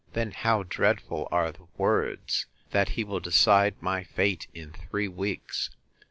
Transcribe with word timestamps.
Then 0.13 0.31
how 0.31 0.63
dreadful 0.63 1.27
are 1.31 1.51
the 1.51 1.67
words, 1.77 2.47
that 2.71 2.89
he 2.97 3.03
will 3.03 3.19
decide 3.19 3.75
my 3.79 4.03
fate 4.03 4.47
in 4.51 4.71
three 4.73 5.07
weeks! 5.07 5.69